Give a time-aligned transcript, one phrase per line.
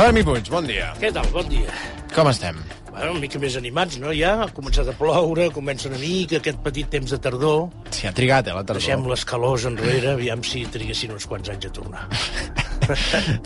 [0.00, 0.94] Fermi Puig, bon dia.
[0.96, 1.26] Què tal?
[1.34, 1.68] Bon dia.
[2.14, 2.56] Com estem?
[2.90, 4.14] Bueno, una mica més animats, no?
[4.16, 7.66] Ja ha començat a ploure, comença una mica aquest petit temps de tardor.
[7.92, 8.80] Si ha trigat, eh, la tardor.
[8.80, 12.06] Deixem les calors enrere, aviam si triguessin uns quants anys a tornar.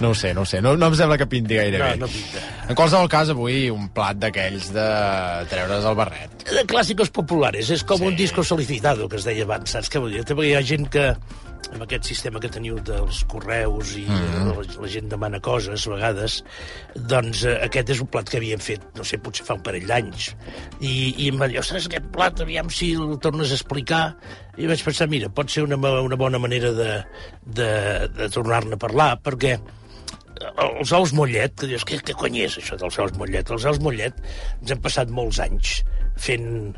[0.01, 0.61] No ho sé, no ho sé.
[0.65, 1.97] No, no em sembla que pinti gaire No, bé.
[2.01, 2.41] no pinta.
[2.71, 4.85] En qualsevol cas, avui un plat d'aquells de
[5.51, 6.47] treure's el barret.
[6.49, 8.05] De clàssicos populares, és com Sí.
[8.07, 8.09] sí.
[8.09, 10.23] un disco solicitado, que es deia abans, saps què vull dir?
[10.25, 11.11] Hi ha gent que,
[11.73, 14.51] amb aquest sistema que teniu dels correus i mm.
[14.51, 16.39] la, la gent demana coses, a vegades,
[17.13, 19.87] doncs eh, aquest és un plat que havíem fet, no sé, potser fa un parell
[19.91, 20.33] d'anys.
[20.81, 24.05] I, I em va dir, ostres, aquest plat, aviam si el tornes a explicar.
[24.61, 26.91] I vaig pensar, mira, pot ser una, una bona manera de,
[27.45, 27.71] de,
[28.19, 29.57] de tornar-ne a parlar, perquè
[30.43, 33.51] els ous mollet, que dius, què, què cony és això dels ous mollet?
[33.55, 34.19] Els ous mollet
[34.61, 35.79] ens hem passat molts anys
[36.21, 36.75] fent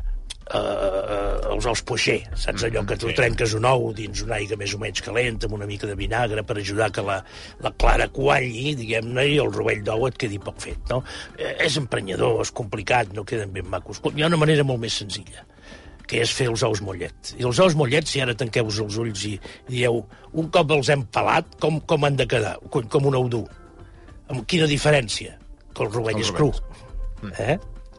[0.53, 3.17] eh, els ous poixer, saps allò que tu sí.
[3.17, 6.43] trenques un ou dins una aigua més o menys calenta amb una mica de vinagre
[6.47, 7.19] per ajudar que la,
[7.63, 11.03] la clara qualli, diguem-ne, i el rovell d'ou et quedi poc fet, no?
[11.37, 14.01] Eh, és emprenyador, és complicat, no queden ben macos.
[14.13, 15.45] Hi ha una manera molt més senzilla
[16.07, 17.33] que és fer els ous mollet.
[17.35, 19.33] I els ous mollet, si ara tanqueu els ulls i
[19.67, 19.99] dieu,
[20.39, 22.55] un cop els hem pelat, com, com han de quedar?
[22.71, 23.43] Com, com un ou dur.
[24.31, 25.35] Amb quina diferència?
[25.75, 26.53] Que el rovell El és cru.
[27.43, 27.57] Eh?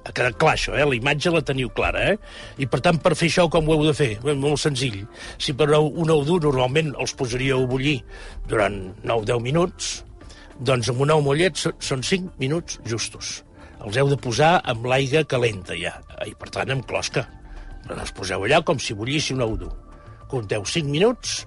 [0.09, 0.87] Ha quedat clar, això, eh?
[0.89, 2.17] La imatge la teniu clara, eh?
[2.57, 4.15] I, per tant, per fer això, com ho heu de fer?
[4.25, 5.03] Bé, Molt senzill.
[5.37, 7.99] Si per un ou dur normalment els posaríeu a bullir
[8.49, 9.91] durant 9-10 minuts,
[10.59, 13.43] doncs amb un ou mollet són 5 minuts justos.
[13.85, 15.99] Els heu de posar amb l'aigua calenta, ja.
[16.25, 17.29] I, per tant, amb closca.
[17.85, 19.75] Però els poseu allà com si bullissi un ou dur.
[20.33, 21.43] Compteu 5 minuts,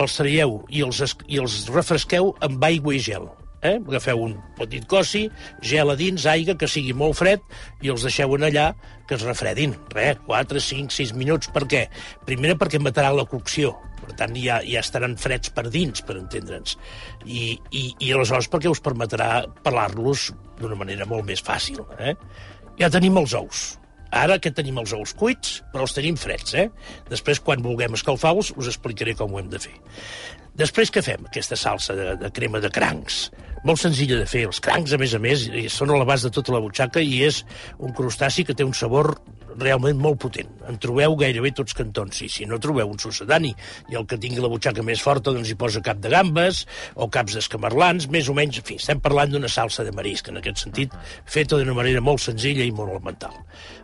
[0.00, 3.32] els traieu i els, i els refresqueu amb aigua i gel.
[3.62, 3.76] Eh?
[3.78, 5.28] Agafeu un petit cossi,
[5.62, 7.42] gel a dins, aigua, que sigui molt fred,
[7.82, 8.72] i els deixeu en allà
[9.06, 9.76] que es refredin.
[9.94, 11.50] Res, 4, 5, 6 minuts.
[11.54, 11.86] Per què?
[12.26, 13.74] Primer perquè matarà la cocció.
[14.02, 16.74] Per tant, ja, ja estaran freds per dins, per entendre'ns.
[17.22, 21.84] I, i, I aleshores perquè us permetrà pelar-los d'una manera molt més fàcil.
[22.02, 22.16] Eh?
[22.80, 23.62] Ja tenim els ous.
[24.12, 26.66] Ara que tenim els ous cuits, però els tenim freds, eh?
[27.08, 29.72] Després, quan vulguem escalfar-los, us explicaré com ho hem de fer.
[30.58, 31.22] Després què fem?
[31.30, 33.30] Aquesta salsa de, de crema de crancs.
[33.64, 34.42] Molt senzilla de fer.
[34.48, 37.44] Els crancs, a més a més, són a l'abast de tota la butxaca i és
[37.78, 39.14] un crustaci que té un sabor
[39.60, 40.50] realment molt potent.
[40.68, 42.20] En trobeu gairebé tots cantons.
[42.26, 43.52] I si no trobeu un sucedani
[43.92, 46.64] i el que tingui la butxaca més forta doncs hi posa cap de gambes
[46.94, 50.40] o caps d'escamarlans, més o menys, en fi, estem parlant d'una salsa de marisc, en
[50.40, 53.36] aquest sentit, feta d'una manera molt senzilla i molt elemental.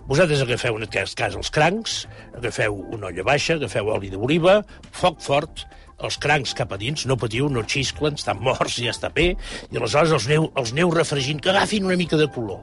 [0.09, 2.01] Vosaltres agafeu, en aquest cas, els crancs,
[2.37, 4.63] agafeu una olla baixa, agafeu oli d'oliva,
[4.93, 9.11] foc fort, els crancs cap a dins, no patiu, no xisclen, estan morts, ja està
[9.15, 9.33] bé,
[9.71, 12.63] i aleshores els neu, els neu refregint, que agafin una mica de color.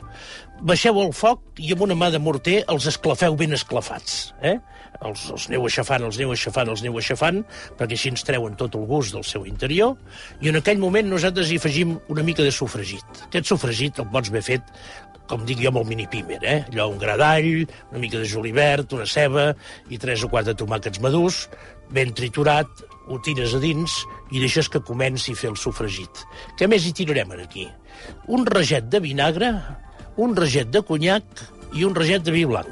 [0.64, 4.32] Baixeu el foc i amb una mà de morter els esclafeu ben esclafats.
[4.40, 4.56] Eh?
[5.04, 7.42] Els, els neu aixafant, els neu aixafant, els neu aixafant,
[7.76, 9.98] perquè així ens treuen tot el gust del seu interior,
[10.40, 13.26] i en aquell moment nosaltres hi afegim una mica de sofregit.
[13.28, 14.72] Aquest sofregit el pots haver fet
[15.28, 16.60] com dic jo, amb el mini pimer, eh?
[16.70, 19.48] Allò, un gra d'all, una mica de julivert, una ceba
[19.90, 21.48] i tres o quatre tomàquets madurs,
[21.94, 26.26] ben triturat, ho tires a dins i deixes que comenci a fer el sofregit.
[26.58, 27.66] Què més hi tirarem aquí?
[28.30, 29.52] Un raget de vinagre,
[30.18, 31.46] un raget de conyac
[31.76, 32.70] i un raget de vi blanc.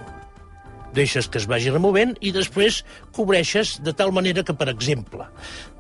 [0.94, 2.84] Deixes que es vagi removent i després
[3.16, 5.26] cobreixes de tal manera que, per exemple,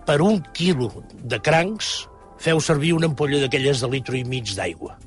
[0.07, 1.93] per un quilo de crancs
[2.43, 4.97] feu servir una ampolla d'aquelles de litro i mig d'aigua.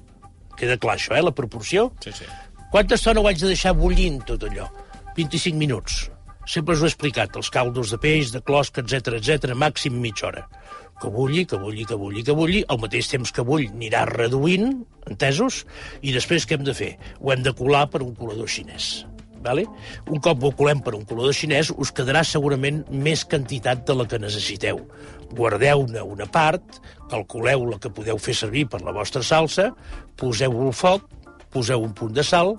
[0.57, 1.91] Queda clar això, eh, la proporció?
[2.01, 2.25] Sí, sí.
[2.73, 4.71] Quanta estona ho haig de deixar bullint, tot allò?
[5.17, 6.07] 25 minuts.
[6.47, 10.29] Sempre us ho he explicat, els caldos de peix, de closca, etc etc, màxim mitja
[10.29, 10.47] hora.
[11.03, 14.85] Que bulli, que bulli, que bulli, que bulli, al mateix temps que bull anirà reduint,
[15.11, 15.65] entesos?
[16.03, 16.95] I després què hem de fer?
[17.21, 19.07] Ho hem de colar per un colador xinès.
[19.47, 19.67] Vale?
[20.11, 24.07] Un cop ho colem per un colador xinès, us quedarà segurament més quantitat de la
[24.11, 24.81] que necessiteu.
[25.37, 26.81] Guardeu-ne una part,
[27.11, 29.71] calculeu la que podeu fer servir per la vostra salsa,
[30.19, 31.07] poseu-ho al foc,
[31.55, 32.57] poseu un punt de sal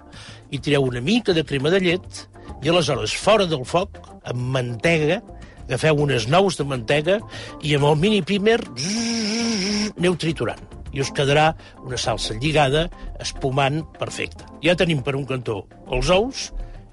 [0.51, 2.24] i tireu una mica de crema de llet
[2.63, 5.19] i aleshores fora del foc, amb mantega,
[5.68, 7.19] agafeu unes nous de mantega
[7.62, 10.63] i amb el mini primer zzz, aneu triturant
[10.97, 11.51] i us quedarà
[11.85, 12.88] una salsa lligada,
[13.21, 14.49] espumant, perfecta.
[14.65, 15.61] Ja tenim per un cantó
[15.94, 16.47] els ous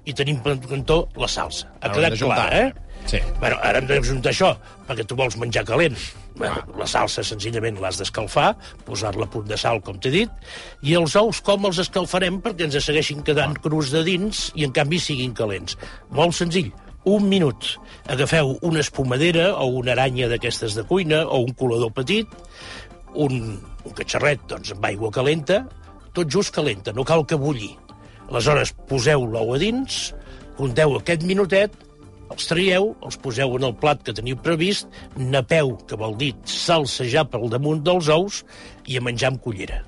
[0.05, 1.71] i tenim per cantó la salsa.
[1.81, 2.85] Ha Haurem quedat clar, eh?
[3.09, 3.19] Sí.
[3.39, 4.53] Bueno, ara hem de juntar això,
[4.85, 5.97] perquè tu vols menjar calent.
[6.37, 8.53] Bueno, la salsa senzillament l'has d'escalfar,
[8.85, 10.47] posar-la a punt de sal, com t'he dit,
[10.85, 14.73] i els ous com els escalfarem perquè ens segueixin quedant crus de dins i en
[14.75, 15.77] canvi siguin calents.
[16.13, 16.73] Molt senzill,
[17.05, 17.75] un minut.
[18.11, 22.27] Agafeu una espumadera o una aranya d'aquestes de cuina o un colador petit,
[23.15, 23.39] un,
[23.85, 25.63] un catxarret doncs, amb aigua calenta,
[26.15, 27.71] tot just calenta, no cal que bulli.
[28.29, 30.13] Aleshores, poseu l'ou a dins,
[30.57, 31.75] compteu aquest minutet,
[32.33, 37.27] els traieu, els poseu en el plat que teniu previst, napeu, que vol dir salsejar
[37.29, 38.41] pel damunt dels ous,
[38.89, 39.83] i a menjar amb cullera.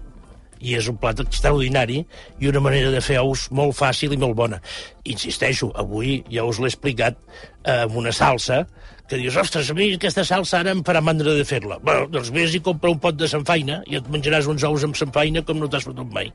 [0.61, 2.01] I és un plat extraordinari
[2.41, 4.61] i una manera de fer ous molt fàcil i molt bona.
[5.05, 8.65] Insisteixo, avui ja us l'he explicat eh, amb una salsa
[9.07, 11.79] que dius, ostres, a mi aquesta salsa ara em farà mandra de fer-la.
[11.79, 14.99] Bueno, doncs vés i compra un pot de samfaina i et menjaràs uns ous amb
[14.99, 16.33] samfaina com no t'has fotut mai.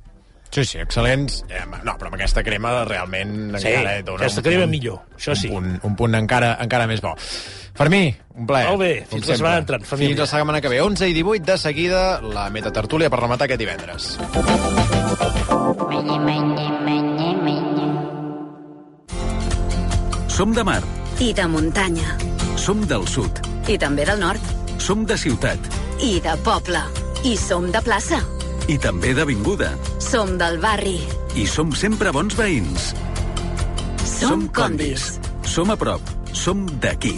[0.53, 1.39] Sí, sí, excel·lents.
[1.49, 4.99] Eh, no, però amb aquesta crema realment Sí, encara dona aquesta un crema punt, millor,
[5.17, 5.49] això sí.
[5.49, 7.15] Un punt, un punt encara, encara més bo.
[7.73, 8.03] Fermí,
[8.37, 8.69] un plaer.
[8.69, 10.11] Molt bé, fins la setmana entrant, família.
[10.13, 10.83] Fins la setmana que ve.
[10.85, 14.11] 11 i 18, de seguida, la metatertúlia per rematar aquest divendres.
[15.89, 17.89] Menye, menye, menye, menye.
[20.29, 20.83] Som de mar,
[21.19, 22.17] I de muntanya.
[22.57, 24.41] som del sud, I també del nord.
[24.79, 25.59] som de ciutat
[26.01, 26.81] I de poble.
[27.25, 28.21] I som de plaça.
[28.69, 29.73] i també d'avinguda.
[30.13, 30.99] Som del barri.
[31.41, 32.91] I som sempre bons veïns.
[34.05, 35.07] Som condis.
[35.49, 36.05] Som a prop.
[36.37, 37.15] Som d'aquí.